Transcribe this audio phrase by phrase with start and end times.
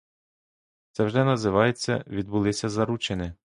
[0.91, 3.33] Це вже називається відбулися заручини.